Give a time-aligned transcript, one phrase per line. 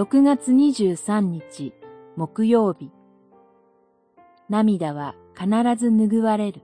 [0.00, 1.74] 6月23日
[2.16, 2.90] 木曜日。
[4.48, 6.62] 涙は必ず拭われる。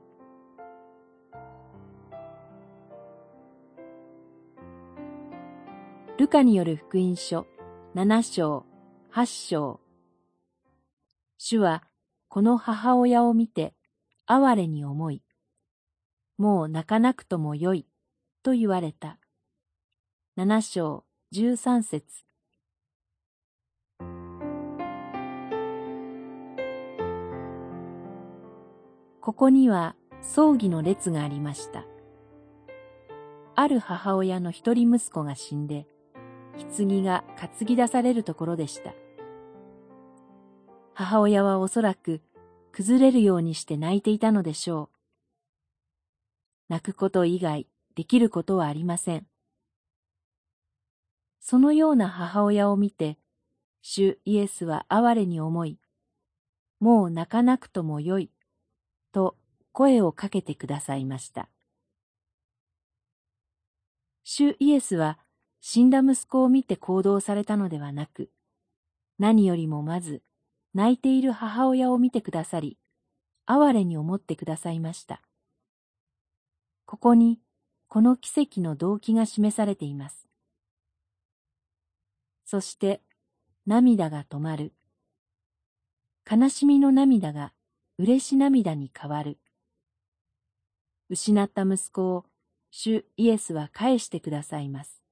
[6.16, 7.46] ルカによる福音書
[7.95, 8.64] 7章
[9.12, 9.80] 8章。
[11.37, 11.82] 主は
[12.28, 13.74] この母親を見て
[14.24, 15.23] 哀れに思い
[16.38, 17.87] もう泣かなくともよい
[18.42, 19.18] と言われた。
[20.38, 22.25] 7章13節。
[29.26, 31.84] ここには葬儀の列がありました。
[33.56, 35.88] ある母親の一人息子が死んで、
[36.76, 38.94] 棺が担ぎ出されるところでした。
[40.94, 42.22] 母親はおそらく
[42.70, 44.96] 崩れるようにして泣いていたのでしょう。
[46.68, 49.27] 泣くこと以外できることはありません。
[51.40, 53.18] そのような母親を見て、
[53.83, 55.80] 主イエスは哀れに思い、
[56.78, 58.30] もう泣かなくともよい
[59.17, 59.34] と
[59.72, 61.48] 声をかけてくださいました。
[64.25, 65.19] 主イエスは
[65.62, 68.28] 死んだ息子を見て行動されたのではなく、
[69.19, 70.20] 何よりもまず
[70.75, 72.77] 泣いている母親を見てくださり、
[73.47, 75.23] 哀れに思ってくださいました。
[76.84, 77.41] ここに
[77.89, 80.28] この奇跡の動機が示されています。
[82.45, 83.01] そして
[83.67, 84.75] 涙が止まる。
[86.30, 87.55] 悲しみの涙が
[87.98, 89.39] 嬉し涙に変わる。
[91.08, 92.27] 失った息子を
[92.70, 95.02] 主イエスは返してくださいます。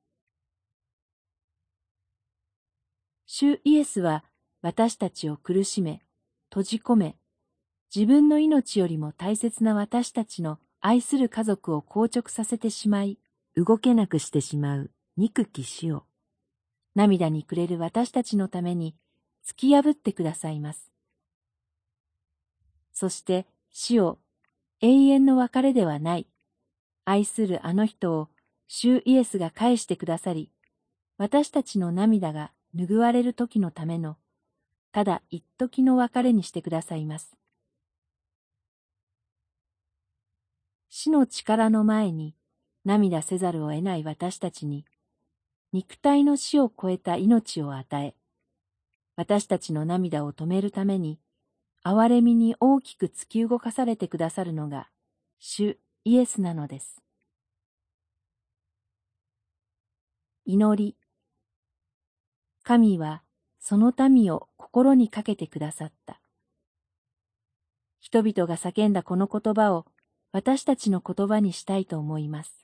[3.27, 4.25] 主イエスは
[4.61, 6.03] 私たちを苦しめ、
[6.51, 7.17] 閉じ込め、
[7.95, 13.19] 自分の命よりも大切な私たちの愛する家族を硬直させてしまい、
[13.57, 16.05] 動けなくしてしまう憎き死を、
[16.95, 18.95] 涙にくれる私たちのために
[19.47, 20.94] 突き破ってくださいます。
[22.95, 24.19] そして死を
[24.81, 26.27] 永遠の別れではない、
[27.05, 28.29] 愛するあの人を
[28.67, 30.51] 主イエスが返してくださり、
[31.19, 34.17] 私たちの涙が拭われる時のための、
[34.93, 37.37] ただ一時の別れにしてくださいます。
[40.89, 42.37] 死の力の前に
[42.85, 44.85] 涙せざるを得ない私たちに、
[45.73, 48.15] 肉体の死を超えた命を与え、
[49.17, 51.19] 私たちの涙を止めるために、
[51.87, 54.89] 憐れみに大きく突き動かされてくださるのが、
[55.39, 57.03] 主イエスなのです。
[60.47, 60.97] 祈り。
[62.63, 63.23] 神は
[63.59, 66.23] その民を心にかけてくださった。
[68.01, 69.85] 人々が叫んだこの言葉を
[70.33, 72.64] 私たちの言葉にしたいと思います。